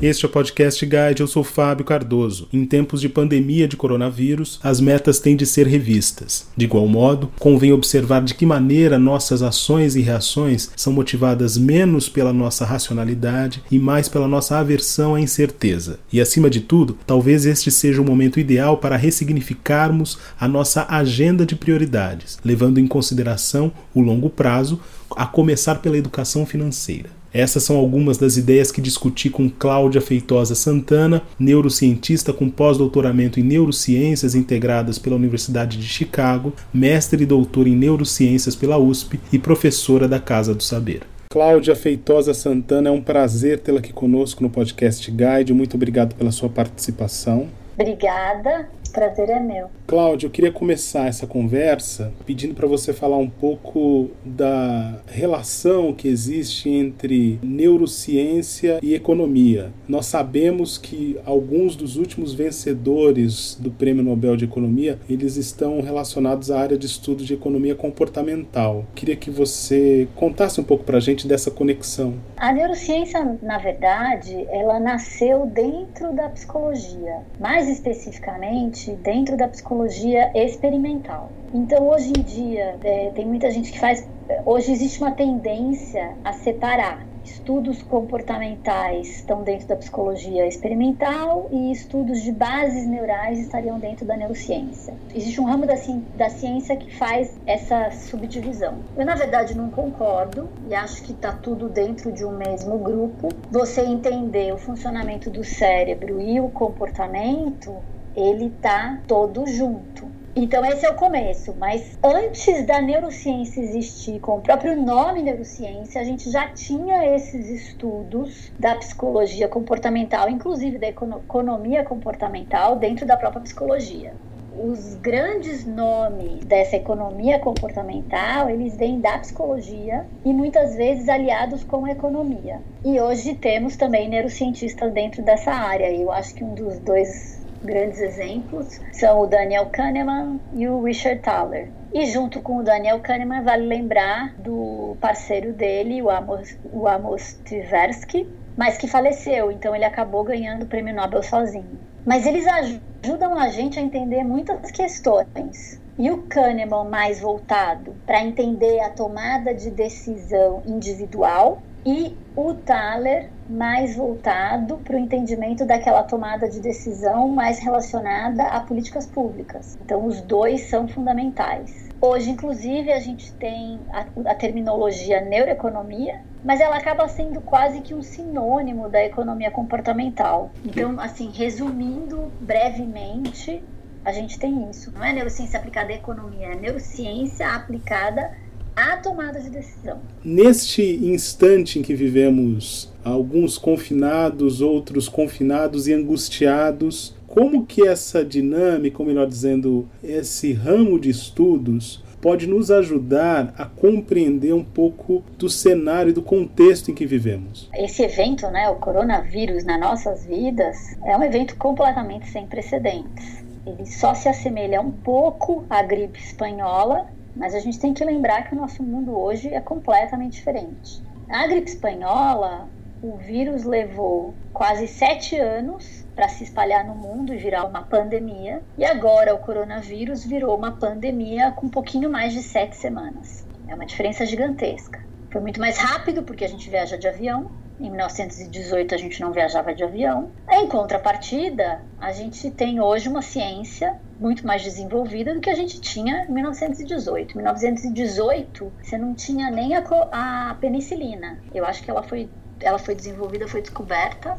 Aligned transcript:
Este 0.00 0.24
é 0.24 0.28
o 0.28 0.30
Podcast 0.30 0.86
Guide, 0.86 1.22
eu 1.22 1.26
sou 1.26 1.42
Fábio 1.42 1.84
Cardoso. 1.84 2.46
Em 2.52 2.64
tempos 2.64 3.00
de 3.00 3.08
pandemia 3.08 3.66
de 3.66 3.76
coronavírus, 3.76 4.60
as 4.62 4.80
metas 4.80 5.18
têm 5.18 5.34
de 5.34 5.44
ser 5.44 5.66
revistas. 5.66 6.46
De 6.56 6.66
igual 6.66 6.86
modo, 6.86 7.32
convém 7.36 7.72
observar 7.72 8.22
de 8.22 8.32
que 8.34 8.46
maneira 8.46 8.96
nossas 8.96 9.42
ações 9.42 9.96
e 9.96 10.00
reações 10.00 10.70
são 10.76 10.92
motivadas 10.92 11.58
menos 11.58 12.08
pela 12.08 12.32
nossa 12.32 12.64
racionalidade 12.64 13.60
e 13.72 13.76
mais 13.76 14.08
pela 14.08 14.28
nossa 14.28 14.56
aversão 14.56 15.16
à 15.16 15.20
incerteza. 15.20 15.98
E 16.12 16.20
acima 16.20 16.48
de 16.48 16.60
tudo, 16.60 16.96
talvez 17.04 17.44
este 17.44 17.68
seja 17.68 18.00
o 18.00 18.04
momento 18.04 18.38
ideal 18.38 18.76
para 18.76 18.96
ressignificarmos 18.96 20.16
a 20.38 20.46
nossa 20.46 20.86
agenda 20.88 21.44
de 21.44 21.56
prioridades, 21.56 22.38
levando 22.44 22.78
em 22.78 22.86
consideração 22.86 23.72
o 23.92 24.00
longo 24.00 24.30
prazo, 24.30 24.80
a 25.16 25.26
começar 25.26 25.76
pela 25.76 25.98
educação 25.98 26.46
financeira. 26.46 27.17
Essas 27.32 27.62
são 27.62 27.76
algumas 27.76 28.16
das 28.16 28.36
ideias 28.36 28.72
que 28.72 28.80
discuti 28.80 29.28
com 29.28 29.50
Cláudia 29.50 30.00
Feitosa 30.00 30.54
Santana, 30.54 31.22
neurocientista 31.38 32.32
com 32.32 32.48
pós-doutoramento 32.48 33.38
em 33.38 33.42
neurociências 33.42 34.34
integradas 34.34 34.98
pela 34.98 35.16
Universidade 35.16 35.76
de 35.76 35.86
Chicago, 35.86 36.52
mestre 36.72 37.22
e 37.22 37.26
doutora 37.26 37.68
em 37.68 37.76
neurociências 37.76 38.56
pela 38.56 38.78
USP 38.78 39.20
e 39.32 39.38
professora 39.38 40.08
da 40.08 40.18
Casa 40.18 40.54
do 40.54 40.62
Saber. 40.62 41.02
Cláudia 41.30 41.76
Feitosa 41.76 42.32
Santana, 42.32 42.88
é 42.88 42.92
um 42.92 43.02
prazer 43.02 43.58
tê-la 43.58 43.80
aqui 43.80 43.92
conosco 43.92 44.42
no 44.42 44.48
podcast 44.48 45.10
Guide. 45.10 45.52
Muito 45.52 45.74
obrigado 45.74 46.14
pela 46.14 46.32
sua 46.32 46.48
participação. 46.48 47.48
Obrigada 47.78 48.68
prazer 48.90 49.28
é 49.30 49.40
meu. 49.40 49.68
Cláudio, 49.86 50.26
eu 50.26 50.30
queria 50.30 50.52
começar 50.52 51.06
essa 51.06 51.26
conversa 51.26 52.12
pedindo 52.26 52.54
para 52.54 52.66
você 52.66 52.92
falar 52.92 53.16
um 53.16 53.28
pouco 53.28 54.10
da 54.24 55.00
relação 55.06 55.92
que 55.92 56.08
existe 56.08 56.68
entre 56.68 57.38
neurociência 57.42 58.78
e 58.82 58.94
economia. 58.94 59.72
Nós 59.88 60.06
sabemos 60.06 60.76
que 60.76 61.18
alguns 61.24 61.74
dos 61.74 61.96
últimos 61.96 62.34
vencedores 62.34 63.56
do 63.58 63.70
Prêmio 63.70 64.02
Nobel 64.02 64.36
de 64.36 64.44
Economia, 64.44 64.98
eles 65.08 65.36
estão 65.36 65.80
relacionados 65.80 66.50
à 66.50 66.60
área 66.60 66.76
de 66.76 66.86
estudo 66.86 67.24
de 67.24 67.34
economia 67.34 67.74
comportamental. 67.74 68.84
Queria 68.94 69.16
que 69.16 69.30
você 69.30 70.06
contasse 70.14 70.60
um 70.60 70.64
pouco 70.64 70.84
para 70.84 70.98
a 70.98 71.00
gente 71.00 71.26
dessa 71.26 71.50
conexão. 71.50 72.14
A 72.36 72.52
neurociência, 72.52 73.38
na 73.42 73.58
verdade, 73.58 74.46
ela 74.50 74.78
nasceu 74.78 75.46
dentro 75.46 76.14
da 76.14 76.28
psicologia. 76.28 77.22
Mais 77.40 77.68
especificamente, 77.68 78.77
dentro 78.86 79.36
da 79.36 79.48
psicologia 79.48 80.30
experimental. 80.34 81.30
Então, 81.52 81.88
hoje 81.88 82.12
em 82.16 82.22
dia, 82.22 82.76
é, 82.82 83.10
tem 83.14 83.26
muita 83.26 83.50
gente 83.50 83.72
que 83.72 83.78
faz. 83.78 84.06
Hoje 84.44 84.72
existe 84.72 85.00
uma 85.00 85.12
tendência 85.12 86.14
a 86.24 86.32
separar 86.32 87.06
estudos 87.28 87.82
comportamentais 87.82 89.08
estão 89.18 89.42
dentro 89.42 89.68
da 89.68 89.76
psicologia 89.76 90.46
experimental 90.46 91.48
e 91.50 91.72
estudos 91.72 92.22
de 92.22 92.32
bases 92.32 92.86
neurais 92.86 93.38
estariam 93.38 93.78
dentro 93.78 94.06
da 94.06 94.16
neurociência. 94.16 94.94
Existe 95.14 95.40
um 95.40 95.44
ramo 95.44 95.66
da, 95.66 95.76
ci 95.76 95.92
da 96.16 96.30
ciência 96.30 96.76
que 96.76 96.94
faz 96.94 97.38
essa 97.46 97.90
subdivisão. 97.90 98.78
Eu, 98.96 99.04
na 99.04 99.14
verdade, 99.14 99.56
não 99.56 99.70
concordo 99.70 100.48
e 100.68 100.74
acho 100.74 101.02
que 101.02 101.12
está 101.12 101.32
tudo 101.32 101.68
dentro 101.68 102.12
de 102.12 102.24
um 102.24 102.36
mesmo 102.36 102.78
grupo. 102.78 103.28
Você 103.50 103.82
entender 103.82 104.52
o 104.52 104.58
funcionamento 104.58 105.30
do 105.30 105.44
cérebro 105.44 106.20
e 106.20 106.40
o 106.40 106.48
comportamento 106.48 107.76
ele 108.18 108.50
tá 108.60 108.98
todo 109.06 109.46
junto. 109.46 110.08
Então 110.34 110.64
esse 110.64 110.86
é 110.86 110.90
o 110.90 110.94
começo, 110.94 111.54
mas 111.58 111.98
antes 112.02 112.64
da 112.64 112.80
neurociência 112.80 113.60
existir 113.60 114.20
com 114.20 114.36
o 114.36 114.40
próprio 114.40 114.80
nome 114.80 115.22
neurociência, 115.22 116.00
a 116.00 116.04
gente 116.04 116.30
já 116.30 116.48
tinha 116.48 117.14
esses 117.14 117.48
estudos 117.48 118.52
da 118.58 118.76
psicologia 118.76 119.48
comportamental, 119.48 120.28
inclusive 120.28 120.78
da 120.78 120.88
economia 120.88 121.82
comportamental 121.82 122.76
dentro 122.76 123.04
da 123.04 123.16
própria 123.16 123.42
psicologia. 123.42 124.12
Os 124.60 124.96
grandes 124.96 125.64
nomes 125.64 126.44
dessa 126.44 126.76
economia 126.76 127.38
comportamental, 127.38 128.50
eles 128.50 128.76
vêm 128.76 129.00
da 129.00 129.18
psicologia 129.18 130.04
e 130.24 130.32
muitas 130.32 130.74
vezes 130.74 131.08
aliados 131.08 131.62
com 131.62 131.84
a 131.84 131.92
economia. 131.92 132.60
E 132.84 133.00
hoje 133.00 133.34
temos 133.36 133.76
também 133.76 134.08
neurocientistas 134.08 134.92
dentro 134.92 135.22
dessa 135.22 135.52
área. 135.52 135.92
Eu 135.92 136.10
acho 136.10 136.34
que 136.34 136.42
um 136.42 136.54
dos 136.54 136.78
dois 136.80 137.37
grandes 137.62 138.00
exemplos 138.00 138.80
são 138.92 139.20
o 139.20 139.26
Daniel 139.26 139.66
Kahneman 139.66 140.40
e 140.52 140.68
o 140.68 140.82
Richard 140.82 141.20
Thaler. 141.20 141.68
E 141.92 142.06
junto 142.06 142.40
com 142.40 142.58
o 142.58 142.62
Daniel 142.62 143.00
Kahneman, 143.00 143.42
vale 143.42 143.66
lembrar 143.66 144.34
do 144.38 144.96
parceiro 145.00 145.52
dele, 145.52 146.02
o 146.02 146.10
Amos, 146.10 146.56
o 146.72 146.86
Amos 146.86 147.34
Tversky, 147.44 148.28
mas 148.56 148.76
que 148.76 148.86
faleceu, 148.86 149.50
então 149.50 149.74
ele 149.74 149.84
acabou 149.84 150.24
ganhando 150.24 150.64
o 150.64 150.66
prêmio 150.66 150.94
Nobel 150.94 151.22
sozinho. 151.22 151.78
Mas 152.04 152.26
eles 152.26 152.46
ajudam 152.46 153.38
a 153.38 153.48
gente 153.48 153.78
a 153.78 153.82
entender 153.82 154.24
muitas 154.24 154.70
questões. 154.70 155.80
E 155.98 156.10
o 156.10 156.22
Kahneman 156.22 156.88
mais 156.88 157.20
voltado 157.20 157.94
para 158.06 158.22
entender 158.22 158.80
a 158.80 158.90
tomada 158.90 159.52
de 159.52 159.70
decisão 159.70 160.62
individual 160.64 161.60
e 161.84 162.16
o 162.36 162.54
Thaler 162.54 163.30
mais 163.48 163.96
voltado 163.96 164.78
para 164.78 164.96
o 164.96 164.98
entendimento 164.98 165.64
daquela 165.64 166.02
tomada 166.02 166.48
de 166.48 166.60
decisão 166.60 167.28
mais 167.28 167.58
relacionada 167.58 168.44
a 168.44 168.60
políticas 168.60 169.06
públicas. 169.06 169.76
Então, 169.82 170.04
os 170.04 170.20
dois 170.20 170.68
são 170.68 170.86
fundamentais. 170.86 171.88
Hoje, 172.00 172.30
inclusive, 172.30 172.92
a 172.92 173.00
gente 173.00 173.32
tem 173.34 173.80
a, 173.90 174.06
a 174.30 174.34
terminologia 174.34 175.20
neuroeconomia, 175.20 176.20
mas 176.44 176.60
ela 176.60 176.76
acaba 176.76 177.08
sendo 177.08 177.40
quase 177.40 177.80
que 177.80 177.94
um 177.94 178.02
sinônimo 178.02 178.88
da 178.88 179.04
economia 179.04 179.50
comportamental. 179.50 180.52
Então, 180.64 181.00
assim, 181.00 181.30
resumindo 181.30 182.30
brevemente, 182.40 183.64
a 184.04 184.12
gente 184.12 184.38
tem 184.38 184.70
isso. 184.70 184.92
Não 184.92 185.02
é 185.02 185.12
neurociência 185.12 185.58
aplicada 185.58 185.92
à 185.92 185.96
economia, 185.96 186.52
é 186.52 186.54
neurociência 186.54 187.48
aplicada 187.48 188.30
a 188.78 188.96
tomada 188.96 189.40
de 189.40 189.50
decisão. 189.50 189.98
Neste 190.24 190.82
instante 190.82 191.78
em 191.78 191.82
que 191.82 191.94
vivemos, 191.94 192.92
alguns 193.04 193.58
confinados, 193.58 194.60
outros 194.60 195.08
confinados 195.08 195.88
e 195.88 195.92
angustiados, 195.92 197.16
como 197.26 197.66
que 197.66 197.86
essa 197.86 198.24
dinâmica, 198.24 199.02
ou 199.02 199.06
melhor 199.06 199.26
dizendo, 199.26 199.88
esse 200.02 200.52
ramo 200.52 200.98
de 200.98 201.10
estudos 201.10 202.02
pode 202.20 202.46
nos 202.46 202.70
ajudar 202.70 203.54
a 203.56 203.64
compreender 203.64 204.52
um 204.52 204.64
pouco 204.64 205.22
do 205.36 205.48
cenário 205.48 206.10
e 206.10 206.12
do 206.12 206.22
contexto 206.22 206.90
em 206.90 206.94
que 206.94 207.06
vivemos. 207.06 207.68
Esse 207.74 208.02
evento, 208.02 208.48
né, 208.48 208.68
o 208.68 208.76
coronavírus 208.76 209.64
nas 209.64 209.80
nossas 209.80 210.24
vidas, 210.24 210.96
é 211.04 211.16
um 211.16 211.22
evento 211.22 211.56
completamente 211.56 212.28
sem 212.28 212.46
precedentes. 212.46 213.44
Ele 213.66 213.86
só 213.86 214.14
se 214.14 214.28
assemelha 214.28 214.80
um 214.80 214.90
pouco 214.90 215.64
à 215.68 215.82
gripe 215.82 216.18
espanhola 216.18 217.06
mas 217.38 217.54
a 217.54 217.60
gente 217.60 217.78
tem 217.78 217.94
que 217.94 218.04
lembrar 218.04 218.42
que 218.42 218.54
o 218.54 218.58
nosso 218.58 218.82
mundo 218.82 219.16
hoje 219.16 219.48
é 219.54 219.60
completamente 219.60 220.34
diferente. 220.34 221.00
A 221.30 221.46
gripe 221.46 221.70
espanhola, 221.70 222.68
o 223.00 223.16
vírus 223.16 223.64
levou 223.64 224.36
quase 224.52 224.88
sete 224.88 225.36
anos 225.38 225.84
para 226.16 226.28
se 226.28 226.42
espalhar 226.42 226.84
no 226.84 226.96
mundo 226.96 227.32
e 227.32 227.38
virar 227.38 227.64
uma 227.64 227.82
pandemia, 227.82 228.62
e 228.76 228.84
agora 228.84 229.34
o 229.34 229.38
coronavírus 229.38 230.24
virou 230.24 230.56
uma 230.56 230.78
pandemia 230.78 231.52
com 231.52 231.66
um 231.66 231.70
pouquinho 231.70 232.10
mais 232.10 232.32
de 232.32 232.42
sete 232.42 232.76
semanas. 232.76 233.46
É 233.68 233.74
uma 233.74 233.86
diferença 233.86 234.26
gigantesca. 234.26 234.98
Foi 235.30 235.40
muito 235.40 235.60
mais 235.60 235.76
rápido 235.76 236.22
porque 236.22 236.44
a 236.44 236.48
gente 236.48 236.70
viaja 236.70 236.96
de 236.96 237.06
avião, 237.06 237.50
em 237.80 237.90
1918 237.90 238.94
a 238.94 238.98
gente 238.98 239.20
não 239.20 239.30
viajava 239.30 239.74
de 239.74 239.84
avião. 239.84 240.30
Em 240.50 240.66
contrapartida, 240.66 241.80
a 242.00 242.12
gente 242.12 242.50
tem 242.50 242.80
hoje 242.80 243.08
uma 243.08 243.22
ciência 243.22 243.94
muito 244.18 244.46
mais 244.46 244.62
desenvolvida 244.62 245.32
do 245.32 245.40
que 245.40 245.50
a 245.50 245.54
gente 245.54 245.80
tinha 245.80 246.24
em 246.28 246.32
1918. 246.32 247.32
Em 247.32 247.36
1918, 247.36 248.72
você 248.82 248.98
não 248.98 249.14
tinha 249.14 249.50
nem 249.50 249.76
a, 249.76 249.82
a 250.10 250.54
penicilina. 250.54 251.38
Eu 251.54 251.64
acho 251.64 251.82
que 251.82 251.90
ela 251.90 252.02
foi, 252.02 252.28
ela 252.60 252.78
foi 252.78 252.94
desenvolvida, 252.94 253.46
foi 253.46 253.60
descoberta 253.60 254.36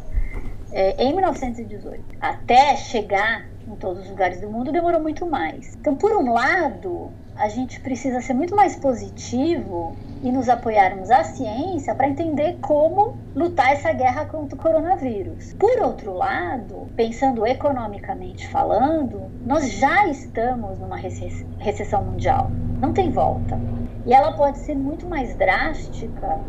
é, 0.71 1.01
em 1.01 1.13
1918. 1.13 2.03
Até 2.19 2.75
chegar 2.75 3.47
em 3.65 3.75
todos 3.75 4.03
os 4.03 4.09
lugares 4.09 4.41
do 4.41 4.49
mundo 4.49 4.71
demorou 4.71 4.99
muito 4.99 5.25
mais. 5.25 5.75
Então, 5.75 5.95
por 5.95 6.11
um 6.11 6.33
lado, 6.33 7.11
a 7.39 7.47
gente 7.47 7.79
precisa 7.79 8.19
ser 8.19 8.33
muito 8.33 8.53
mais 8.53 8.75
positivo 8.75 9.95
e 10.21 10.29
nos 10.29 10.49
apoiarmos 10.49 11.09
à 11.09 11.23
ciência 11.23 11.95
para 11.95 12.09
entender 12.09 12.57
como 12.61 13.17
lutar 13.33 13.71
essa 13.71 13.93
guerra 13.93 14.25
contra 14.25 14.57
o 14.57 14.61
coronavírus. 14.61 15.53
Por 15.53 15.79
outro 15.81 16.13
lado, 16.13 16.89
pensando 16.97 17.47
economicamente 17.47 18.45
falando, 18.49 19.21
nós 19.45 19.71
já 19.71 20.05
estamos 20.07 20.77
numa 20.79 20.97
recessão 20.97 22.03
mundial. 22.03 22.51
Não 22.81 22.91
tem 22.91 23.09
volta. 23.09 23.57
E 24.05 24.13
ela 24.13 24.33
pode 24.33 24.57
ser 24.59 24.75
muito 24.75 25.07
mais 25.07 25.33
drástica 25.35 26.39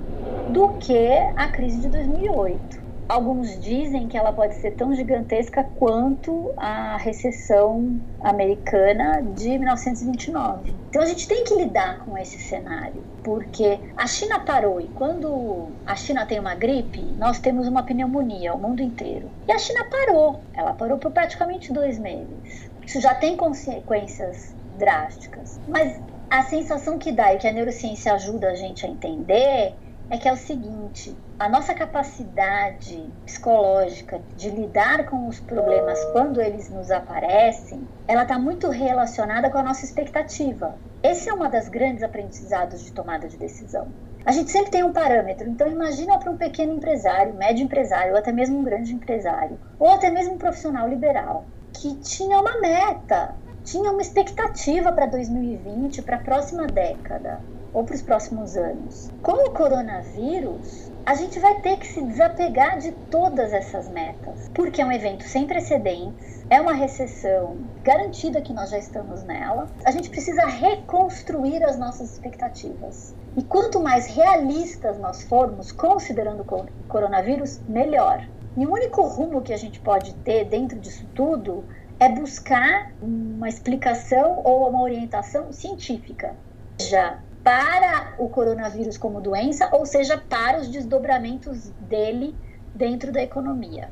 do 0.53 0.71
que 0.71 1.09
a 1.37 1.49
crise 1.49 1.83
de 1.83 1.89
2008. 1.89 2.90
Alguns 3.11 3.59
dizem 3.61 4.07
que 4.07 4.17
ela 4.17 4.33
pode 4.33 4.55
ser 4.55 4.71
tão 4.71 4.95
gigantesca 4.95 5.65
quanto 5.65 6.53
a 6.57 6.97
recessão 6.97 8.01
americana 8.21 9.21
de 9.35 9.59
1929. 9.59 10.73
Então 10.89 11.03
a 11.03 11.07
gente 11.07 11.27
tem 11.27 11.43
que 11.43 11.55
lidar 11.57 12.05
com 12.05 12.17
esse 12.17 12.39
cenário, 12.39 13.03
porque 13.25 13.81
a 13.97 14.07
China 14.07 14.39
parou 14.39 14.81
e 14.81 14.87
quando 14.89 15.69
a 15.85 15.97
China 15.97 16.25
tem 16.25 16.39
uma 16.39 16.55
gripe, 16.55 17.03
nós 17.19 17.41
temos 17.41 17.67
uma 17.67 17.83
pneumonia, 17.83 18.55
o 18.55 18.59
mundo 18.59 18.81
inteiro. 18.81 19.29
E 19.49 19.53
a 19.53 19.59
China 19.59 19.85
parou, 19.91 20.41
ela 20.55 20.73
parou 20.73 20.97
por 20.97 21.11
praticamente 21.11 21.73
dois 21.73 21.99
meses. 21.99 22.71
Isso 22.87 23.01
já 23.01 23.15
tem 23.15 23.37
consequências 23.37 24.55
drásticas. 24.79 25.61
Mas 25.67 26.01
a 26.31 26.45
sensação 26.45 26.97
que 26.97 27.11
dá 27.11 27.35
e 27.35 27.39
que 27.39 27.49
a 27.49 27.53
neurociência 27.53 28.15
ajuda 28.15 28.51
a 28.51 28.55
gente 28.55 28.87
a 28.87 28.89
entender 28.89 29.75
é 30.11 30.19
que 30.19 30.29
é 30.29 30.33
o 30.33 30.37
seguinte: 30.37 31.17
a 31.39 31.49
nossa 31.49 31.73
capacidade 31.73 33.09
psicológica 33.25 34.21
de 34.37 34.51
lidar 34.51 35.07
com 35.07 35.29
os 35.29 35.39
problemas 35.39 36.05
quando 36.07 36.41
eles 36.41 36.69
nos 36.69 36.91
aparecem, 36.91 37.87
ela 38.09 38.25
está 38.25 38.39
muito 38.39 38.69
relacionada 38.69 39.49
com 39.49 39.59
a 39.59 39.63
nossa 39.63 39.85
expectativa. 39.85 40.75
Esse 41.03 41.31
é 41.31 41.33
uma 41.33 41.49
das 41.49 41.69
grandes 41.69 42.03
aprendizados 42.03 42.85
de 42.85 42.93
tomada 42.93 43.29
de 43.29 43.37
decisão. 43.37 43.89
A 44.27 44.33
gente 44.33 44.51
sempre 44.51 44.71
tem 44.71 44.85
um 44.85 44.93
parâmetro, 44.93 45.49
então 45.49 45.67
imagina 45.67 46.19
para 46.19 46.31
um 46.31 46.37
pequeno 46.37 46.75
empresário, 46.75 47.33
médio 47.35 47.65
empresário, 47.65 48.13
ou 48.13 48.19
até 48.19 48.33
mesmo 48.33 48.59
um 48.59 48.65
grande 48.65 48.93
empresário, 48.93 49.59
ou 49.79 49.89
até 49.89 50.11
mesmo 50.11 50.35
um 50.35 50.39
profissional 50.39 50.87
liberal, 50.87 51.47
que 51.73 51.95
tinha 52.01 52.39
uma 52.39 52.61
meta, 52.61 53.35
tinha 53.65 53.91
uma 53.91 54.03
expectativa 54.03 54.93
para 54.93 55.07
2020, 55.07 56.03
para 56.03 56.17
a 56.17 56.21
próxima 56.21 56.67
década 56.67 57.41
ou 57.73 57.85
para 57.85 57.95
os 57.95 58.03
próximos 58.03 58.57
anos. 58.57 59.11
Com 59.23 59.47
o 59.47 59.51
coronavírus, 59.51 60.91
a 61.07 61.15
gente 61.15 61.39
vai 61.39 61.61
ter 61.61 61.79
que 61.79 61.87
se 61.87 62.03
desapegar 62.03 62.79
de 62.79 62.93
todas 63.11 63.53
essas 63.53 63.89
metas, 63.89 64.51
porque 64.55 64.81
é 64.81 64.87
um 64.87 64.93
evento 64.93 65.25
sem 65.25 65.47
precedentes, 65.47 66.45
é 66.51 66.61
uma 66.61 66.73
recessão 66.73 67.57
garantida 67.83 68.41
que 68.41 68.53
nós 68.53 68.71
já 68.71 68.79
estamos 68.79 69.23
nela. 69.23 69.69
A 69.85 69.91
gente 69.91 70.11
precisa 70.11 70.45
reconstruir 70.45 71.65
as 71.65 71.79
nossas 71.79 72.13
expectativas. 72.13 73.15
E 73.37 73.43
quanto 73.43 73.81
mais 73.81 74.07
realistas 74.07 74.99
nós 74.99 75.23
formos, 75.23 75.73
considerando 75.73 76.43
o 76.43 76.67
coronavírus, 76.89 77.61
melhor. 77.69 78.27
E 78.57 78.67
o 78.67 78.73
único 78.73 79.03
rumo 79.03 79.43
que 79.43 79.53
a 79.53 79.57
gente 79.57 79.79
pode 79.81 80.13
ter 80.17 80.45
dentro 80.45 80.79
disso 80.79 81.07
tudo 81.15 81.65
é 82.01 82.09
buscar 82.09 82.93
uma 83.01 83.49
explicação 83.49 84.41
ou 84.45 84.69
uma 84.69 84.83
orientação 84.83 85.53
científica. 85.53 86.35
Já 86.81 87.21
para 87.43 88.15
o 88.19 88.29
coronavírus 88.29 88.99
como 88.99 89.21
doença, 89.21 89.69
ou 89.73 89.87
seja, 89.87 90.19
para 90.19 90.61
os 90.61 90.69
desdobramentos 90.69 91.71
dele 91.81 92.37
dentro 92.75 93.13
da 93.13 93.23
economia. 93.23 93.91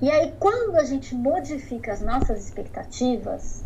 E 0.00 0.10
aí, 0.10 0.32
quando 0.38 0.76
a 0.76 0.84
gente 0.84 1.14
modifica 1.14 1.92
as 1.92 2.00
nossas 2.00 2.44
expectativas, 2.44 3.64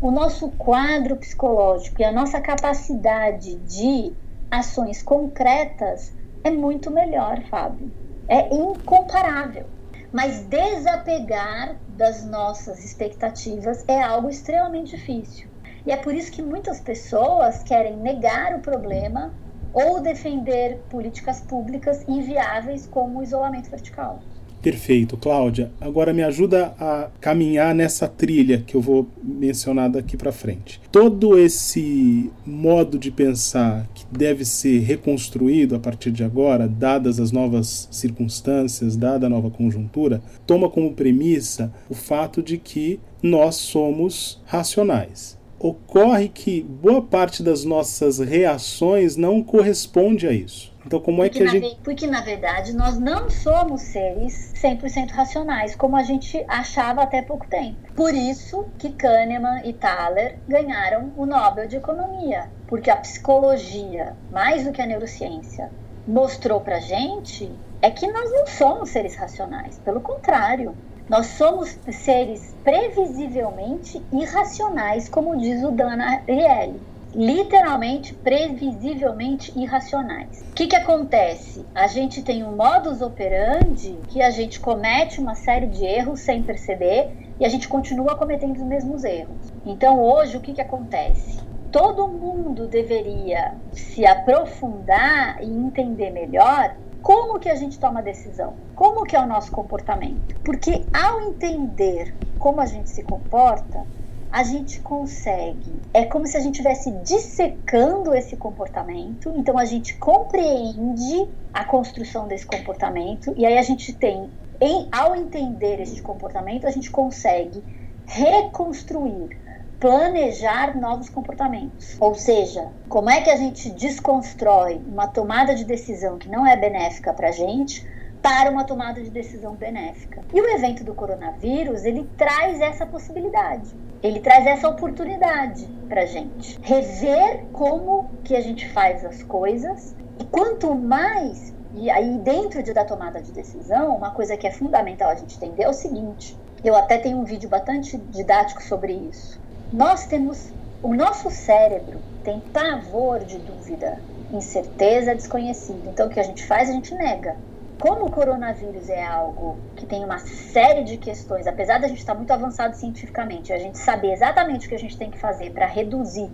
o 0.00 0.10
nosso 0.10 0.50
quadro 0.52 1.16
psicológico 1.16 2.02
e 2.02 2.04
a 2.04 2.12
nossa 2.12 2.40
capacidade 2.40 3.56
de 3.56 4.14
ações 4.50 5.02
concretas 5.02 6.12
é 6.44 6.50
muito 6.50 6.90
melhor, 6.90 7.42
Fábio. 7.50 7.90
É 8.28 8.54
incomparável. 8.54 9.66
Mas 10.12 10.46
desapegar 10.46 11.80
das 11.88 12.24
nossas 12.24 12.84
expectativas 12.84 13.84
é 13.88 14.00
algo 14.00 14.28
extremamente 14.28 14.96
difícil. 14.96 15.48
E 15.86 15.92
é 15.92 15.96
por 15.96 16.14
isso 16.14 16.32
que 16.32 16.42
muitas 16.42 16.80
pessoas 16.80 17.62
querem 17.62 17.96
negar 17.96 18.56
o 18.56 18.58
problema 18.58 19.32
ou 19.72 20.00
defender 20.00 20.78
políticas 20.90 21.40
públicas 21.40 22.04
inviáveis 22.08 22.88
como 22.90 23.20
o 23.20 23.22
isolamento 23.22 23.70
vertical. 23.70 24.20
Perfeito, 24.62 25.16
Cláudia. 25.16 25.70
Agora 25.80 26.12
me 26.12 26.24
ajuda 26.24 26.74
a 26.80 27.08
caminhar 27.20 27.72
nessa 27.72 28.08
trilha 28.08 28.64
que 28.66 28.74
eu 28.74 28.80
vou 28.80 29.06
mencionar 29.22 29.88
daqui 29.88 30.16
para 30.16 30.32
frente. 30.32 30.80
Todo 30.90 31.38
esse 31.38 32.32
modo 32.44 32.98
de 32.98 33.12
pensar 33.12 33.86
que 33.94 34.04
deve 34.10 34.44
ser 34.44 34.80
reconstruído 34.80 35.76
a 35.76 35.78
partir 35.78 36.10
de 36.10 36.24
agora, 36.24 36.66
dadas 36.66 37.20
as 37.20 37.30
novas 37.30 37.86
circunstâncias, 37.92 38.96
dada 38.96 39.26
a 39.26 39.30
nova 39.30 39.50
conjuntura, 39.50 40.20
toma 40.44 40.68
como 40.68 40.94
premissa 40.94 41.72
o 41.88 41.94
fato 41.94 42.42
de 42.42 42.58
que 42.58 42.98
nós 43.22 43.54
somos 43.54 44.42
racionais 44.46 45.36
ocorre 45.68 46.28
que 46.28 46.62
boa 46.62 47.02
parte 47.02 47.42
das 47.42 47.64
nossas 47.64 48.18
reações 48.18 49.16
não 49.16 49.42
corresponde 49.42 50.26
a 50.26 50.32
isso. 50.32 50.74
Então, 50.86 51.00
como 51.00 51.24
é 51.24 51.28
porque 51.28 51.42
que 51.42 51.48
a 51.48 51.50
gente. 51.50 51.80
Porque, 51.82 52.06
na 52.06 52.20
verdade, 52.20 52.72
nós 52.72 52.96
não 52.96 53.28
somos 53.28 53.82
seres 53.82 54.52
100% 54.54 55.10
racionais, 55.10 55.74
como 55.74 55.96
a 55.96 56.02
gente 56.04 56.44
achava 56.46 57.02
até 57.02 57.22
pouco 57.22 57.46
tempo. 57.48 57.92
Por 57.94 58.14
isso 58.14 58.66
que 58.78 58.90
Kahneman 58.90 59.62
e 59.64 59.72
Thaler 59.72 60.38
ganharam 60.46 61.12
o 61.16 61.26
Nobel 61.26 61.66
de 61.66 61.76
Economia. 61.76 62.48
Porque 62.68 62.88
a 62.88 62.96
psicologia, 62.96 64.16
mais 64.30 64.64
do 64.64 64.72
que 64.72 64.80
a 64.80 64.86
neurociência, 64.86 65.70
mostrou 66.06 66.60
pra 66.60 66.78
gente 66.78 67.50
é 67.82 67.90
que 67.90 68.06
nós 68.10 68.30
não 68.30 68.46
somos 68.46 68.90
seres 68.90 69.16
racionais. 69.16 69.78
Pelo 69.80 70.00
contrário, 70.00 70.74
nós 71.08 71.26
somos 71.26 71.78
seres 71.92 72.52
previsivelmente 72.64 74.02
irracionais, 74.12 75.08
como 75.08 75.36
diz 75.36 75.62
o 75.62 75.70
Dan 75.70 76.02
Ariely. 76.02 76.80
Literalmente, 77.14 78.12
previsivelmente 78.12 79.56
irracionais. 79.56 80.44
O 80.50 80.54
que, 80.54 80.66
que 80.66 80.76
acontece? 80.76 81.64
A 81.74 81.86
gente 81.86 82.22
tem 82.22 82.44
um 82.44 82.56
modus 82.56 83.00
operandi 83.00 83.96
que 84.08 84.20
a 84.20 84.30
gente 84.30 84.58
comete 84.58 85.20
uma 85.20 85.34
série 85.34 85.68
de 85.68 85.84
erros 85.84 86.20
sem 86.20 86.42
perceber 86.42 87.10
e 87.38 87.46
a 87.46 87.48
gente 87.48 87.68
continua 87.68 88.16
cometendo 88.16 88.56
os 88.56 88.62
mesmos 88.62 89.04
erros. 89.04 89.52
Então, 89.64 90.02
hoje, 90.02 90.36
o 90.36 90.40
que, 90.40 90.52
que 90.52 90.60
acontece? 90.60 91.40
Todo 91.70 92.08
mundo 92.08 92.66
deveria 92.66 93.54
se 93.72 94.04
aprofundar 94.04 95.42
e 95.42 95.46
entender 95.46 96.10
melhor 96.10 96.74
como 97.06 97.38
que 97.38 97.48
a 97.48 97.54
gente 97.54 97.78
toma 97.78 98.02
decisão? 98.02 98.54
Como 98.74 99.04
que 99.04 99.14
é 99.14 99.20
o 99.20 99.28
nosso 99.28 99.52
comportamento? 99.52 100.34
Porque 100.42 100.84
ao 100.92 101.20
entender 101.20 102.12
como 102.36 102.60
a 102.60 102.66
gente 102.66 102.90
se 102.90 103.04
comporta, 103.04 103.86
a 104.32 104.42
gente 104.42 104.80
consegue. 104.80 105.72
É 105.94 106.04
como 106.04 106.26
se 106.26 106.36
a 106.36 106.40
gente 106.40 106.54
estivesse 106.54 106.90
dissecando 107.04 108.12
esse 108.12 108.36
comportamento, 108.36 109.32
então 109.36 109.56
a 109.56 109.64
gente 109.64 109.94
compreende 109.98 111.28
a 111.54 111.64
construção 111.64 112.26
desse 112.26 112.44
comportamento, 112.44 113.32
e 113.36 113.46
aí 113.46 113.56
a 113.56 113.62
gente 113.62 113.92
tem, 113.92 114.28
em, 114.60 114.88
ao 114.90 115.14
entender 115.14 115.80
esse 115.80 116.02
comportamento, 116.02 116.66
a 116.66 116.72
gente 116.72 116.90
consegue 116.90 117.62
reconstruir 118.04 119.38
planejar 119.78 120.76
novos 120.76 121.08
comportamentos. 121.08 121.96
Ou 122.00 122.14
seja, 122.14 122.68
como 122.88 123.10
é 123.10 123.20
que 123.20 123.30
a 123.30 123.36
gente 123.36 123.70
desconstrói 123.70 124.80
uma 124.86 125.06
tomada 125.06 125.54
de 125.54 125.64
decisão 125.64 126.18
que 126.18 126.28
não 126.28 126.46
é 126.46 126.56
benéfica 126.56 127.12
para 127.12 127.28
a 127.28 127.32
gente 127.32 127.86
para 128.22 128.50
uma 128.50 128.64
tomada 128.64 129.00
de 129.00 129.08
decisão 129.08 129.54
benéfica. 129.54 130.20
E 130.34 130.40
o 130.40 130.50
evento 130.50 130.82
do 130.82 130.92
coronavírus, 130.94 131.84
ele 131.84 132.10
traz 132.16 132.60
essa 132.60 132.84
possibilidade. 132.84 133.72
Ele 134.02 134.18
traz 134.18 134.44
essa 134.46 134.68
oportunidade 134.68 135.64
para 135.88 136.02
a 136.02 136.06
gente 136.06 136.58
rever 136.60 137.44
como 137.52 138.10
que 138.24 138.34
a 138.34 138.40
gente 138.40 138.68
faz 138.70 139.04
as 139.04 139.22
coisas 139.22 139.94
e 140.18 140.24
quanto 140.24 140.74
mais 140.74 141.54
e 141.74 141.90
aí 141.90 142.18
dentro 142.18 142.62
de, 142.62 142.72
da 142.72 142.84
tomada 142.84 143.20
de 143.20 143.30
decisão, 143.30 143.94
uma 143.94 144.10
coisa 144.10 144.36
que 144.36 144.46
é 144.46 144.50
fundamental 144.50 145.10
a 145.10 145.14
gente 145.14 145.36
entender 145.36 145.62
é 145.64 145.68
o 145.68 145.72
seguinte. 145.72 146.36
Eu 146.64 146.74
até 146.74 146.98
tenho 146.98 147.18
um 147.18 147.24
vídeo 147.24 147.48
bastante 147.48 147.96
didático 147.96 148.62
sobre 148.62 148.92
isso. 148.92 149.38
Nós 149.76 150.06
temos. 150.06 150.54
O 150.82 150.94
nosso 150.94 151.30
cérebro 151.30 152.00
tem 152.24 152.40
pavor 152.40 153.22
de 153.22 153.36
dúvida, 153.36 154.00
incerteza, 154.32 155.14
desconhecido. 155.14 155.90
Então, 155.90 156.06
o 156.06 156.10
que 156.10 156.18
a 156.18 156.22
gente 156.22 156.46
faz? 156.46 156.70
A 156.70 156.72
gente 156.72 156.94
nega. 156.94 157.36
Como 157.78 158.06
o 158.06 158.10
coronavírus 158.10 158.88
é 158.88 159.04
algo 159.04 159.58
que 159.76 159.84
tem 159.84 160.02
uma 160.02 160.18
série 160.18 160.82
de 160.82 160.96
questões, 160.96 161.46
apesar 161.46 161.78
da 161.78 161.88
gente 161.88 161.98
estar 161.98 162.14
muito 162.14 162.30
avançado 162.30 162.74
cientificamente, 162.74 163.52
a 163.52 163.58
gente 163.58 163.76
saber 163.76 164.12
exatamente 164.12 164.64
o 164.64 164.68
que 164.70 164.74
a 164.74 164.78
gente 164.78 164.96
tem 164.96 165.10
que 165.10 165.18
fazer 165.18 165.50
para 165.50 165.66
reduzir 165.66 166.30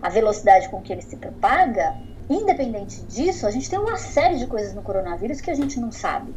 a 0.00 0.08
velocidade 0.08 0.68
com 0.68 0.80
que 0.80 0.92
ele 0.92 1.02
se 1.02 1.16
propaga, 1.16 1.92
independente 2.30 3.02
disso, 3.06 3.48
a 3.48 3.50
gente 3.50 3.68
tem 3.68 3.80
uma 3.80 3.96
série 3.96 4.36
de 4.36 4.46
coisas 4.46 4.72
no 4.74 4.82
coronavírus 4.82 5.40
que 5.40 5.50
a 5.50 5.54
gente 5.54 5.80
não 5.80 5.90
sabe. 5.90 6.32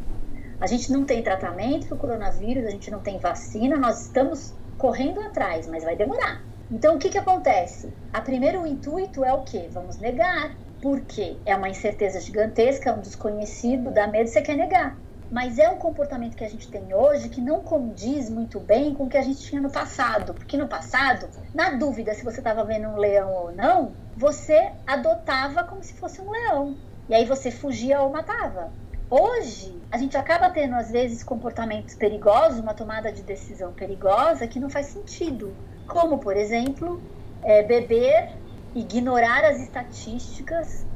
A 0.60 0.66
gente 0.66 0.90
não 0.90 1.04
tem 1.04 1.22
tratamento 1.22 1.86
para 1.86 1.94
o 1.94 1.98
coronavírus, 1.98 2.66
a 2.66 2.70
gente 2.70 2.90
não 2.90 2.98
tem 2.98 3.20
vacina, 3.20 3.76
nós 3.76 4.06
estamos 4.06 4.52
correndo 4.80 5.20
atrás, 5.20 5.66
mas 5.68 5.84
vai 5.84 5.94
demorar. 5.94 6.40
Então, 6.70 6.96
o 6.96 6.98
que, 6.98 7.10
que 7.10 7.18
acontece? 7.18 7.92
A 8.10 8.22
primeiro 8.22 8.62
o 8.62 8.66
intuito 8.66 9.22
é 9.22 9.32
o 9.32 9.44
quê? 9.44 9.68
Vamos 9.70 9.98
negar. 9.98 10.56
Porque 10.80 11.38
é 11.44 11.54
uma 11.54 11.68
incerteza 11.68 12.18
gigantesca, 12.18 12.88
é 12.88 12.92
um 12.94 13.02
desconhecido, 13.02 13.92
dá 13.92 14.06
medo, 14.06 14.30
você 14.30 14.40
quer 14.40 14.56
negar. 14.56 14.96
Mas 15.30 15.58
é 15.58 15.68
um 15.68 15.76
comportamento 15.76 16.34
que 16.34 16.44
a 16.44 16.48
gente 16.48 16.70
tem 16.70 16.94
hoje 16.94 17.28
que 17.28 17.42
não 17.42 17.62
condiz 17.62 18.30
muito 18.30 18.58
bem 18.58 18.94
com 18.94 19.04
o 19.04 19.08
que 19.08 19.18
a 19.18 19.22
gente 19.22 19.40
tinha 19.40 19.60
no 19.60 19.70
passado. 19.70 20.32
Porque 20.32 20.56
no 20.56 20.66
passado, 20.66 21.28
na 21.54 21.76
dúvida 21.76 22.14
se 22.14 22.24
você 22.24 22.40
estava 22.40 22.64
vendo 22.64 22.88
um 22.88 22.96
leão 22.96 23.30
ou 23.30 23.52
não, 23.52 23.98
você 24.16 24.72
adotava 24.86 25.64
como 25.64 25.84
se 25.84 25.94
fosse 25.98 26.22
um 26.22 26.30
leão. 26.30 26.74
E 27.06 27.14
aí 27.14 27.26
você 27.26 27.50
fugia 27.50 28.00
ou 28.00 28.10
matava. 28.10 28.72
Hoje, 29.10 29.82
a 29.90 29.98
gente 29.98 30.16
acaba 30.16 30.50
tendo, 30.50 30.76
às 30.76 30.92
vezes, 30.92 31.24
comportamentos 31.24 31.96
perigosos, 31.96 32.60
uma 32.60 32.74
tomada 32.74 33.12
de 33.12 33.24
decisão 33.24 33.72
perigosa 33.72 34.46
que 34.46 34.60
não 34.60 34.70
faz 34.70 34.86
sentido. 34.86 35.58
Como, 35.84 36.20
por 36.20 36.36
exemplo, 36.36 37.02
é, 37.42 37.64
beber, 37.64 38.28
ignorar 38.72 39.44
as 39.44 39.58
estatísticas 39.60 40.86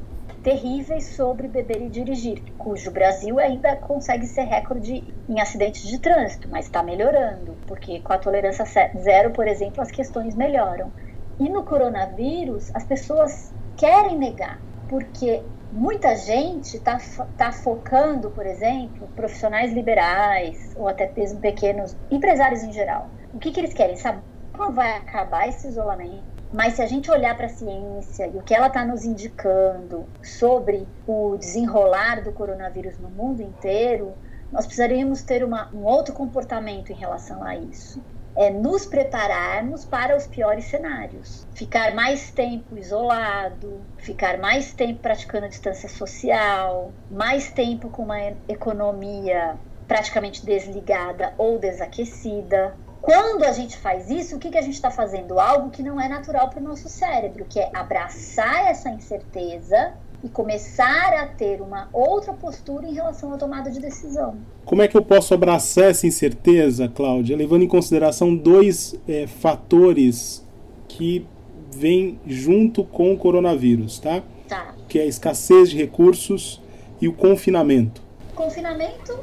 terríveis 0.45 1.17
sobre 1.17 1.49
beber 1.49 1.83
e 1.83 1.91
dirigir, 1.91 2.45
cujo 2.57 2.93
Brasil 2.93 3.39
ainda 3.39 3.75
consegue 3.77 4.27
ser 4.27 4.43
recorde 4.43 5.13
em 5.29 5.41
acidentes 5.41 5.83
de 5.83 5.99
trânsito, 5.99 6.49
mas 6.49 6.67
está 6.67 6.85
melhorando, 6.85 7.59
porque 7.67 8.01
com 8.01 8.13
a 8.13 8.19
tolerância 8.19 8.65
zero, 9.03 9.33
por 9.33 9.49
exemplo, 9.49 9.83
as 9.83 9.91
questões 9.91 10.37
melhoram. 10.37 10.93
E 11.41 11.49
no 11.49 11.65
coronavírus, 11.65 12.71
as 12.75 12.85
pessoas 12.85 13.53
querem 13.77 14.17
negar, 14.17 14.63
porque 14.87 15.43
muita 15.75 16.15
gente 16.15 16.77
está 16.77 16.99
tá 17.37 17.51
focando, 17.51 18.31
por 18.31 18.47
exemplo, 18.47 19.09
profissionais 19.17 19.73
liberais 19.73 20.73
ou 20.77 20.87
até 20.87 21.13
mesmo 21.15 21.41
pequenos 21.41 21.97
empresários 22.11 22.63
em 22.63 22.73
geral. 22.73 23.11
O 23.33 23.39
que, 23.41 23.51
que 23.51 23.59
eles 23.59 23.75
querem? 23.75 23.97
Saber 23.97 24.23
quando 24.57 24.77
vai 24.77 24.97
acabar 24.97 25.49
esse 25.49 25.67
isolamento, 25.67 26.23
mas 26.53 26.75
se 26.75 26.83
a 26.83 26.87
gente 26.87 27.11
olhar 27.11 27.37
para 27.37 27.47
a 27.47 27.49
ciência 27.49 28.29
e 28.29 28.39
o 28.39 28.43
que 28.43 28.55
ela 28.55 28.69
está 28.69 28.85
nos 28.85 29.05
indicando 29.05 30.07
sobre 30.23 30.87
o 31.05 31.37
desenrolar 31.37 32.23
do 32.23 32.33
coronavírus 32.33 32.97
no 33.01 33.11
mundo 33.11 33.43
inteiro, 33.43 34.15
nós 34.53 34.67
precisaríamos 34.67 35.25
ter 35.25 35.43
uma, 35.43 35.69
um 35.75 35.83
outro 35.83 36.15
comportamento 36.15 36.91
em 36.91 36.95
relação 36.95 37.43
a 37.43 37.57
isso. 37.57 38.01
É 38.37 38.51
nos 38.51 38.85
prepararmos 38.85 39.85
para 39.85 40.17
os 40.17 40.27
piores 40.27 40.65
cenários. 40.65 41.47
Ficar 41.55 41.95
mais 41.95 42.31
tempo 42.31 42.77
isolado, 42.77 43.81
ficar 43.99 44.39
mais 44.39 44.73
tempo 44.73 45.01
praticando 45.01 45.47
a 45.47 45.49
distância 45.49 45.89
social, 45.89 46.93
mais 47.11 47.51
tempo 47.53 47.89
com 47.91 48.03
uma 48.03 48.21
economia 48.49 49.57
praticamente 49.87 50.45
desligada 50.45 51.35
ou 51.39 51.59
desaquecida, 51.59 52.75
quando 53.05 53.45
a 53.45 53.53
gente 53.53 53.77
faz 53.77 54.09
isso, 54.09 54.37
o 54.37 54.39
que, 54.39 54.51
que 54.51 54.57
a 54.57 54.63
gente 54.63 54.77
está 54.77 54.91
fazendo? 54.91 55.39
Algo 55.39 55.69
que 55.69 55.83
não 55.83 56.01
é 56.01 56.09
natural 56.09 56.49
para 56.49 56.59
o 56.59 56.65
nosso 56.65 56.89
cérebro, 56.89 57.45
que 57.45 57.61
é 57.61 57.71
abraçar 57.75 58.71
essa 58.71 58.89
incerteza 58.89 59.93
e 60.25 60.29
começar 60.31 61.13
a 61.13 61.27
ter 61.27 61.61
uma 61.61 61.91
outra 61.93 62.33
postura 62.33 62.87
em 62.87 62.95
relação 62.95 63.35
à 63.35 63.37
tomada 63.37 63.71
de 63.71 63.79
decisão. 63.79 64.39
Como 64.65 64.81
é 64.81 64.89
que 64.89 64.97
eu 64.97 65.03
posso 65.03 65.35
abraçar 65.35 65.91
essa 65.91 66.07
incerteza, 66.07 66.89
Cláudia, 66.89 67.37
levando 67.37 67.63
em 67.63 67.69
consideração 67.69 68.35
dois 68.35 68.99
é, 69.07 69.27
fatores 69.27 70.43
que 70.89 71.27
vêm 71.71 72.19
junto 72.27 72.85
com 72.85 73.13
o 73.13 73.19
coronavírus, 73.19 73.99
tá? 73.99 74.23
Tá. 74.49 74.75
Que 74.89 74.99
é 74.99 75.03
a 75.03 75.07
escassez 75.07 75.69
de 75.69 75.77
recursos 75.77 76.63
e 77.01 77.07
o 77.07 77.13
confinamento. 77.13 78.03
Confinamento 78.35 79.19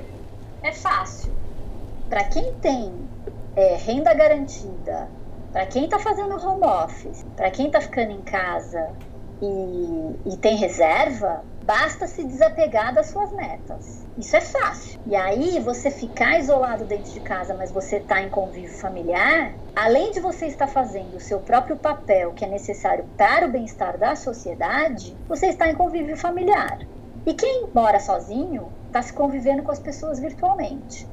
é 0.62 0.72
fácil. 0.72 1.32
Para 2.10 2.26
quem 2.26 2.54
tem 2.62 2.92
é, 3.56 3.76
renda 3.76 4.14
garantida, 4.14 5.10
para 5.52 5.66
quem 5.66 5.86
está 5.86 5.98
fazendo 5.98 6.36
home 6.36 6.64
office, 6.64 7.26
para 7.36 7.50
quem 7.50 7.68
está 7.68 7.82
ficando 7.82 8.12
em 8.12 8.22
casa 8.22 8.92
e, 9.42 10.34
e 10.34 10.38
tem 10.38 10.56
reserva, 10.56 11.44
basta 11.64 12.08
se 12.08 12.24
desapegar 12.24 12.94
das 12.94 13.08
suas 13.08 13.32
metas. 13.32 14.06
Isso 14.18 14.36
é 14.36 14.42
fácil. 14.42 15.00
E 15.06 15.16
aí, 15.16 15.60
você 15.60 15.90
ficar 15.90 16.38
isolado 16.38 16.86
dentro 16.86 17.12
de 17.12 17.20
casa, 17.22 17.54
mas 17.54 17.72
você 17.72 17.98
está 17.98 18.22
em 18.22 18.30
convívio 18.30 18.78
familiar, 18.78 19.56
além 19.76 20.12
de 20.12 20.20
você 20.20 20.48
estar 20.48 20.68
fazendo 20.68 21.16
o 21.16 21.20
seu 21.20 21.40
próprio 21.40 21.78
papel 21.78 22.34
que 22.34 22.46
é 22.46 22.48
necessário 22.48 23.06
para 23.18 23.48
o 23.48 23.52
bem-estar 23.52 23.98
da 23.98 24.16
sociedade, 24.16 25.18
você 25.28 25.48
está 25.48 25.70
em 25.70 25.76
convívio 25.76 26.18
familiar. 26.18 26.80
E 27.26 27.34
quem 27.34 27.70
mora 27.74 28.00
sozinho 28.00 28.72
está 28.88 29.02
se 29.02 29.14
convivendo 29.14 29.64
com 29.64 29.72
as 29.72 29.80
pessoas 29.80 30.20
virtualmente. 30.20 31.08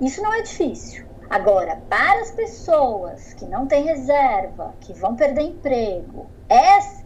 Isso 0.00 0.20
não 0.20 0.34
é 0.34 0.42
difícil. 0.42 1.11
Agora, 1.32 1.76
para 1.88 2.20
as 2.20 2.30
pessoas 2.32 3.32
que 3.32 3.46
não 3.46 3.66
têm 3.66 3.84
reserva, 3.84 4.74
que 4.82 4.92
vão 4.92 5.16
perder 5.16 5.40
emprego, 5.40 6.30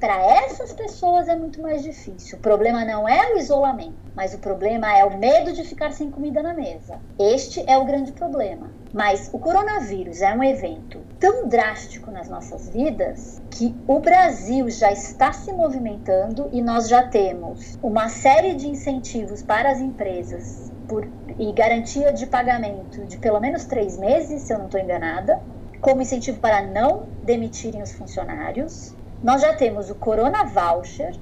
para 0.00 0.20
essas 0.20 0.72
pessoas 0.72 1.28
é 1.28 1.36
muito 1.36 1.62
mais 1.62 1.80
difícil. 1.80 2.36
O 2.36 2.40
problema 2.40 2.84
não 2.84 3.08
é 3.08 3.32
o 3.32 3.38
isolamento, 3.38 3.94
mas 4.16 4.34
o 4.34 4.38
problema 4.38 4.92
é 4.98 5.04
o 5.04 5.16
medo 5.16 5.52
de 5.52 5.62
ficar 5.62 5.92
sem 5.92 6.10
comida 6.10 6.42
na 6.42 6.54
mesa. 6.54 6.98
Este 7.20 7.62
é 7.68 7.78
o 7.78 7.84
grande 7.84 8.10
problema. 8.10 8.72
Mas 8.92 9.30
o 9.32 9.38
coronavírus 9.38 10.20
é 10.20 10.32
um 10.32 10.42
evento 10.42 11.06
tão 11.20 11.48
drástico 11.48 12.10
nas 12.10 12.28
nossas 12.28 12.68
vidas 12.68 13.40
que 13.50 13.76
o 13.86 14.00
Brasil 14.00 14.68
já 14.70 14.90
está 14.90 15.32
se 15.32 15.52
movimentando 15.52 16.48
e 16.52 16.60
nós 16.60 16.88
já 16.88 17.06
temos 17.06 17.78
uma 17.80 18.08
série 18.08 18.54
de 18.54 18.66
incentivos 18.66 19.42
para 19.42 19.70
as 19.70 19.78
empresas 19.78 20.74
por, 20.88 21.06
e 21.38 21.52
garantia 21.52 22.12
de 22.12 22.26
pagamento 22.26 23.04
de 23.06 23.18
pelo 23.18 23.40
menos 23.40 23.64
três 23.64 23.98
meses, 23.98 24.42
se 24.42 24.52
eu 24.52 24.58
não 24.58 24.66
estou 24.66 24.80
enganada, 24.80 25.38
como 25.80 26.02
incentivo 26.02 26.40
para 26.40 26.62
não 26.62 27.08
demitirem 27.22 27.82
os 27.82 27.92
funcionários. 27.92 28.94
Nós 29.22 29.42
já 29.42 29.54
temos 29.54 29.90
o 29.90 29.94
Corona 29.94 30.44
Voucher. 30.44 31.12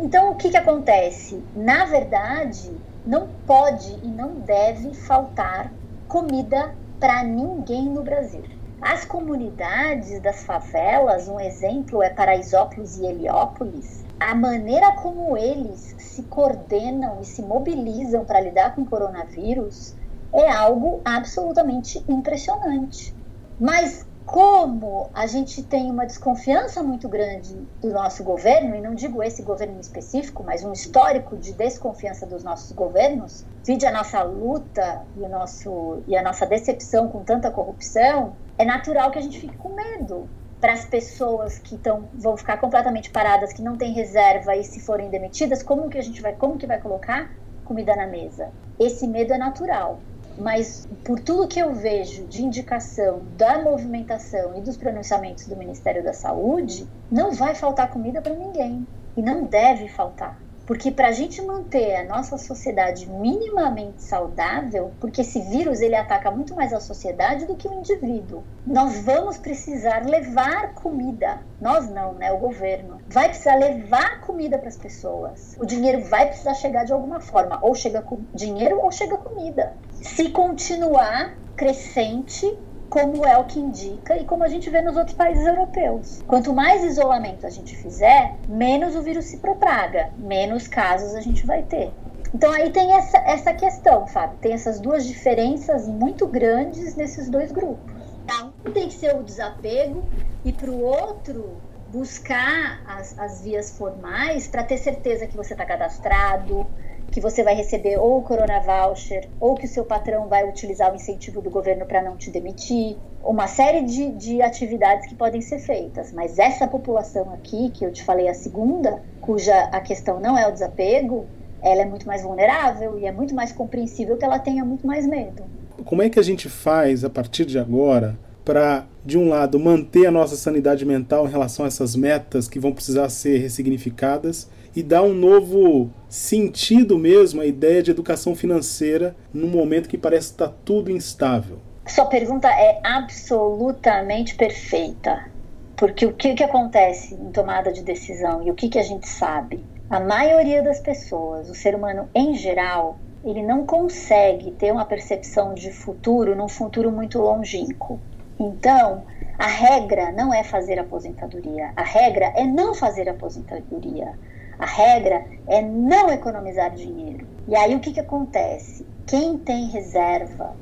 Então, 0.00 0.30
o 0.30 0.36
que, 0.36 0.50
que 0.50 0.56
acontece? 0.56 1.46
Na 1.54 1.84
verdade, 1.84 2.80
não 3.04 3.28
pode 3.46 3.90
e 4.02 4.08
não 4.08 4.40
deve 4.40 4.94
faltar 4.94 5.72
comida 6.06 6.74
para 7.00 7.24
ninguém 7.24 7.88
no 7.88 8.02
Brasil. 8.02 8.44
As 8.84 9.04
comunidades 9.04 10.20
das 10.20 10.42
favelas, 10.42 11.28
um 11.28 11.38
exemplo 11.38 12.02
é 12.02 12.10
Paraisópolis 12.10 12.96
e 12.96 13.06
Heliópolis, 13.06 14.04
a 14.18 14.34
maneira 14.34 14.90
como 14.96 15.36
eles 15.36 15.94
se 15.96 16.24
coordenam 16.24 17.20
e 17.20 17.24
se 17.24 17.42
mobilizam 17.42 18.24
para 18.24 18.40
lidar 18.40 18.74
com 18.74 18.82
o 18.82 18.86
coronavírus 18.86 19.94
é 20.34 20.50
algo 20.50 21.00
absolutamente 21.04 22.04
impressionante. 22.08 23.14
Mas 23.56 24.04
como 24.24 25.10
a 25.14 25.28
gente 25.28 25.62
tem 25.62 25.88
uma 25.88 26.04
desconfiança 26.04 26.82
muito 26.82 27.08
grande 27.08 27.68
do 27.80 27.90
nosso 27.90 28.24
governo, 28.24 28.74
e 28.74 28.80
não 28.80 28.96
digo 28.96 29.22
esse 29.22 29.44
governo 29.44 29.76
em 29.76 29.80
específico, 29.80 30.42
mas 30.42 30.64
um 30.64 30.72
histórico 30.72 31.36
de 31.36 31.52
desconfiança 31.52 32.26
dos 32.26 32.42
nossos 32.42 32.72
governos, 32.72 33.46
vide 33.64 33.86
a 33.86 33.92
nossa 33.92 34.22
luta 34.24 35.06
e, 35.14 35.20
o 35.20 35.28
nosso, 35.28 36.02
e 36.08 36.16
a 36.16 36.22
nossa 36.22 36.46
decepção 36.46 37.08
com 37.08 37.22
tanta 37.22 37.50
corrupção, 37.50 38.36
é 38.62 38.64
natural 38.64 39.10
que 39.10 39.18
a 39.18 39.22
gente 39.22 39.40
fique 39.40 39.56
com 39.56 39.74
medo 39.74 40.28
para 40.60 40.72
as 40.72 40.84
pessoas 40.84 41.58
que 41.58 41.76
tão, 41.76 42.08
vão 42.14 42.36
ficar 42.36 42.58
completamente 42.58 43.10
paradas, 43.10 43.52
que 43.52 43.60
não 43.60 43.76
têm 43.76 43.92
reserva 43.92 44.54
e 44.54 44.62
se 44.62 44.78
forem 44.78 45.10
demitidas, 45.10 45.64
como 45.64 45.90
que 45.90 45.98
a 45.98 46.02
gente 46.02 46.22
vai, 46.22 46.32
como 46.32 46.56
que 46.56 46.66
vai 46.66 46.80
colocar 46.80 47.28
comida 47.64 47.96
na 47.96 48.06
mesa? 48.06 48.52
Esse 48.78 49.08
medo 49.08 49.32
é 49.32 49.38
natural, 49.38 50.04
mas 50.38 50.86
por 51.04 51.18
tudo 51.18 51.48
que 51.48 51.58
eu 51.58 51.74
vejo 51.74 52.28
de 52.28 52.44
indicação 52.44 53.26
da 53.36 53.60
movimentação 53.60 54.56
e 54.56 54.62
dos 54.62 54.76
pronunciamentos 54.76 55.48
do 55.48 55.56
Ministério 55.56 56.04
da 56.04 56.12
Saúde, 56.12 56.88
não 57.10 57.32
vai 57.32 57.56
faltar 57.56 57.90
comida 57.90 58.22
para 58.22 58.34
ninguém 58.34 58.86
e 59.16 59.22
não 59.22 59.44
deve 59.44 59.88
faltar. 59.88 60.41
Porque 60.66 60.90
para 60.90 61.08
a 61.08 61.12
gente 61.12 61.42
manter 61.42 61.96
a 61.96 62.04
nossa 62.04 62.38
sociedade 62.38 63.08
minimamente 63.08 64.02
saudável, 64.02 64.92
porque 65.00 65.22
esse 65.22 65.40
vírus 65.40 65.80
ele 65.80 65.96
ataca 65.96 66.30
muito 66.30 66.54
mais 66.54 66.72
a 66.72 66.80
sociedade 66.80 67.46
do 67.46 67.56
que 67.56 67.68
o 67.68 67.72
indivíduo, 67.72 68.44
nós 68.66 69.00
vamos 69.00 69.38
precisar 69.38 70.06
levar 70.06 70.74
comida. 70.74 71.40
Nós 71.60 71.90
não, 71.90 72.14
né? 72.14 72.32
O 72.32 72.38
governo 72.38 73.00
vai 73.08 73.28
precisar 73.28 73.56
levar 73.56 74.20
comida 74.20 74.58
para 74.58 74.68
as 74.68 74.76
pessoas. 74.76 75.56
O 75.58 75.66
dinheiro 75.66 76.04
vai 76.04 76.26
precisar 76.26 76.54
chegar 76.54 76.84
de 76.84 76.92
alguma 76.92 77.20
forma, 77.20 77.58
ou 77.62 77.74
chega 77.74 78.00
com 78.00 78.20
dinheiro 78.34 78.80
ou 78.80 78.90
chega 78.90 79.16
comida. 79.16 79.74
Se 80.00 80.30
continuar 80.30 81.36
crescente 81.56 82.58
como 82.92 83.24
é 83.24 83.38
o 83.38 83.44
que 83.44 83.58
indica 83.58 84.18
e 84.18 84.26
como 84.26 84.44
a 84.44 84.48
gente 84.48 84.68
vê 84.68 84.82
nos 84.82 84.98
outros 84.98 85.16
países 85.16 85.46
europeus. 85.46 86.22
Quanto 86.26 86.52
mais 86.52 86.84
isolamento 86.84 87.46
a 87.46 87.48
gente 87.48 87.74
fizer, 87.74 88.36
menos 88.46 88.94
o 88.94 89.00
vírus 89.00 89.24
se 89.24 89.38
propaga, 89.38 90.10
menos 90.18 90.68
casos 90.68 91.14
a 91.14 91.22
gente 91.22 91.46
vai 91.46 91.62
ter. 91.62 91.90
Então 92.34 92.52
aí 92.52 92.70
tem 92.70 92.92
essa, 92.92 93.16
essa 93.20 93.54
questão, 93.54 94.06
Fábio, 94.06 94.36
tem 94.42 94.52
essas 94.52 94.78
duas 94.78 95.06
diferenças 95.06 95.88
muito 95.88 96.26
grandes 96.26 96.94
nesses 96.94 97.30
dois 97.30 97.50
grupos. 97.50 97.94
Tá? 98.26 98.50
Um 98.66 98.70
tem 98.70 98.88
que 98.88 98.94
ser 98.94 99.16
o 99.16 99.22
desapego 99.22 100.04
e 100.44 100.52
para 100.52 100.70
o 100.70 100.82
outro 100.82 101.56
buscar 101.88 102.82
as, 102.86 103.18
as 103.18 103.40
vias 103.40 103.70
formais 103.70 104.48
para 104.48 104.64
ter 104.64 104.76
certeza 104.76 105.26
que 105.26 105.36
você 105.36 105.54
está 105.54 105.64
cadastrado, 105.64 106.66
que 107.12 107.20
você 107.20 107.42
vai 107.42 107.54
receber 107.54 107.98
ou 107.98 108.18
o 108.18 108.22
Corona 108.22 108.58
Voucher, 108.58 109.28
ou 109.38 109.54
que 109.54 109.66
o 109.66 109.68
seu 109.68 109.84
patrão 109.84 110.28
vai 110.28 110.48
utilizar 110.48 110.90
o 110.90 110.96
incentivo 110.96 111.42
do 111.42 111.50
governo 111.50 111.84
para 111.84 112.02
não 112.02 112.16
te 112.16 112.30
demitir, 112.30 112.96
uma 113.22 113.46
série 113.46 113.82
de, 113.82 114.10
de 114.12 114.40
atividades 114.40 115.06
que 115.06 115.14
podem 115.14 115.42
ser 115.42 115.58
feitas. 115.58 116.10
Mas 116.10 116.38
essa 116.38 116.66
população 116.66 117.30
aqui, 117.34 117.70
que 117.70 117.84
eu 117.84 117.92
te 117.92 118.02
falei 118.02 118.28
a 118.28 118.34
segunda, 118.34 119.02
cuja 119.20 119.54
a 119.64 119.80
questão 119.80 120.18
não 120.18 120.38
é 120.38 120.48
o 120.48 120.52
desapego, 120.52 121.26
ela 121.60 121.82
é 121.82 121.84
muito 121.84 122.06
mais 122.06 122.22
vulnerável 122.22 122.98
e 122.98 123.04
é 123.04 123.12
muito 123.12 123.34
mais 123.34 123.52
compreensível 123.52 124.16
que 124.16 124.24
ela 124.24 124.38
tenha 124.38 124.64
muito 124.64 124.86
mais 124.86 125.06
medo. 125.06 125.44
Como 125.84 126.02
é 126.02 126.08
que 126.08 126.18
a 126.18 126.22
gente 126.22 126.48
faz 126.48 127.04
a 127.04 127.10
partir 127.10 127.44
de 127.44 127.58
agora 127.58 128.18
para 128.42 128.86
de 129.04 129.18
um 129.18 129.28
lado, 129.28 129.58
manter 129.58 130.06
a 130.06 130.10
nossa 130.10 130.36
sanidade 130.36 130.84
mental 130.84 131.26
em 131.26 131.30
relação 131.30 131.64
a 131.64 131.68
essas 131.68 131.96
metas 131.96 132.48
que 132.48 132.58
vão 132.58 132.72
precisar 132.72 133.08
ser 133.08 133.38
ressignificadas 133.38 134.48
e 134.74 134.82
dar 134.82 135.02
um 135.02 135.14
novo 135.14 135.90
sentido 136.08 136.98
mesmo 136.98 137.40
à 137.40 137.46
ideia 137.46 137.82
de 137.82 137.90
educação 137.90 138.34
financeira 138.34 139.14
num 139.32 139.48
momento 139.48 139.88
que 139.88 139.98
parece 139.98 140.28
estar 140.28 140.48
tudo 140.64 140.90
instável? 140.90 141.58
Sua 141.86 142.06
pergunta 142.06 142.48
é 142.48 142.80
absolutamente 142.84 144.34
perfeita. 144.34 145.30
Porque 145.76 146.06
o 146.06 146.12
que, 146.12 146.34
que 146.34 146.44
acontece 146.44 147.14
em 147.14 147.32
tomada 147.32 147.72
de 147.72 147.82
decisão 147.82 148.42
e 148.46 148.50
o 148.50 148.54
que, 148.54 148.68
que 148.68 148.78
a 148.78 148.82
gente 148.82 149.08
sabe? 149.08 149.64
A 149.90 149.98
maioria 149.98 150.62
das 150.62 150.78
pessoas, 150.78 151.50
o 151.50 151.54
ser 151.54 151.74
humano 151.74 152.08
em 152.14 152.34
geral, 152.34 152.98
ele 153.24 153.42
não 153.42 153.66
consegue 153.66 154.52
ter 154.52 154.72
uma 154.72 154.84
percepção 154.84 155.54
de 155.54 155.72
futuro 155.72 156.36
num 156.36 156.48
futuro 156.48 156.90
muito 156.90 157.18
longínquo. 157.18 157.98
Então, 158.38 159.02
a 159.38 159.46
regra 159.46 160.12
não 160.12 160.32
é 160.32 160.42
fazer 160.42 160.78
aposentadoria, 160.78 161.72
a 161.76 161.82
regra 161.82 162.32
é 162.36 162.44
não 162.44 162.74
fazer 162.74 163.08
aposentadoria. 163.08 164.12
A 164.58 164.66
regra 164.66 165.24
é 165.46 165.60
não 165.62 166.10
economizar 166.10 166.74
dinheiro. 166.74 167.26
E 167.48 167.56
aí 167.56 167.74
o 167.74 167.80
que, 167.80 167.92
que 167.92 168.00
acontece? 168.00 168.86
Quem 169.06 169.38
tem 169.38 169.66
reserva, 169.66 170.54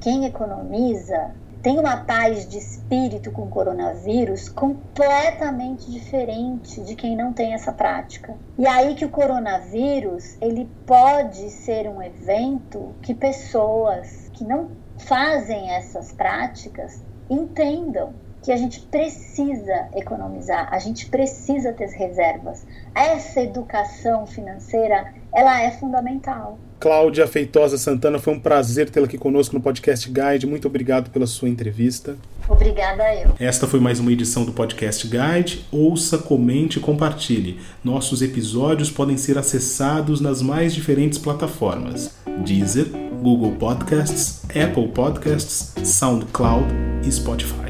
quem 0.00 0.26
economiza, 0.26 1.34
tem 1.62 1.80
uma 1.80 1.96
paz 1.96 2.48
de 2.48 2.58
espírito 2.58 3.32
com 3.32 3.42
o 3.42 3.48
coronavírus 3.48 4.48
completamente 4.48 5.90
diferente 5.90 6.80
de 6.82 6.94
quem 6.94 7.16
não 7.16 7.32
tem 7.32 7.54
essa 7.54 7.72
prática. 7.72 8.36
E 8.56 8.66
aí 8.68 8.94
que 8.94 9.04
o 9.04 9.10
coronavírus, 9.10 10.36
ele 10.40 10.70
pode 10.86 11.50
ser 11.50 11.88
um 11.88 12.00
evento 12.00 12.94
que 13.02 13.14
pessoas 13.14 14.30
que 14.34 14.44
não 14.44 14.70
fazem 14.96 15.70
essas 15.70 16.12
práticas 16.12 17.02
entendam 17.28 18.14
que 18.46 18.52
a 18.52 18.56
gente 18.56 18.78
precisa 18.78 19.88
economizar, 19.92 20.72
a 20.72 20.78
gente 20.78 21.06
precisa 21.06 21.72
ter 21.72 21.88
reservas. 21.88 22.64
Essa 22.94 23.40
educação 23.40 24.24
financeira, 24.24 25.12
ela 25.34 25.60
é 25.60 25.72
fundamental. 25.72 26.56
Cláudia 26.78 27.26
Feitosa 27.26 27.76
Santana, 27.76 28.20
foi 28.20 28.34
um 28.34 28.38
prazer 28.38 28.88
tê-la 28.88 29.06
aqui 29.06 29.18
conosco 29.18 29.56
no 29.56 29.60
Podcast 29.60 30.08
Guide. 30.08 30.46
Muito 30.46 30.68
obrigado 30.68 31.10
pela 31.10 31.26
sua 31.26 31.48
entrevista. 31.48 32.16
Obrigada 32.48 33.12
eu. 33.16 33.34
Esta 33.40 33.66
foi 33.66 33.80
mais 33.80 33.98
uma 33.98 34.12
edição 34.12 34.44
do 34.44 34.52
Podcast 34.52 35.08
Guide. 35.08 35.66
Ouça, 35.72 36.16
comente 36.16 36.78
e 36.78 36.80
compartilhe. 36.80 37.58
Nossos 37.82 38.22
episódios 38.22 38.92
podem 38.92 39.16
ser 39.16 39.36
acessados 39.36 40.20
nas 40.20 40.40
mais 40.40 40.72
diferentes 40.72 41.18
plataformas: 41.18 42.14
Deezer, 42.44 42.86
Google 43.20 43.56
Podcasts, 43.56 44.44
Apple 44.50 44.86
Podcasts, 44.88 45.74
SoundCloud 45.82 46.68
e 47.04 47.10
Spotify. 47.10 47.65